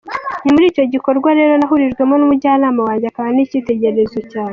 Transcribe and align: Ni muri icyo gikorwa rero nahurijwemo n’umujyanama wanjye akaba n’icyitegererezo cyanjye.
Ni 0.43 0.51
muri 0.55 0.65
icyo 0.71 0.83
gikorwa 0.93 1.29
rero 1.39 1.53
nahurijwemo 1.57 2.13
n’umujyanama 2.17 2.81
wanjye 2.87 3.05
akaba 3.07 3.27
n’icyitegererezo 3.31 4.19
cyanjye. 4.31 4.49